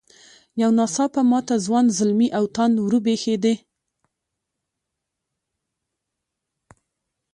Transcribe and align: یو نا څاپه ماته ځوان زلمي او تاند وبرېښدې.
یو 0.61 0.69
نا 0.77 0.85
څاپه 0.95 1.21
ماته 1.31 1.55
ځوان 1.65 1.85
زلمي 1.97 2.29
او 2.37 2.43
تاند 2.55 2.75
وبرېښدې. 2.79 3.55